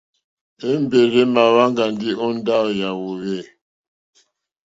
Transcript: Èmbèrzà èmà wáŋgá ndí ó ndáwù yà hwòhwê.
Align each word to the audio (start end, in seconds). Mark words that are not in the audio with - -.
Èmbèrzà 0.69 1.21
èmà 1.27 1.43
wáŋgá 1.55 1.85
ndí 1.93 2.09
ó 2.25 2.27
ndáwù 2.37 2.69
yà 2.79 2.89
hwòhwê. 2.97 3.39